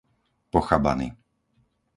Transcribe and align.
Pochabany 0.51 1.13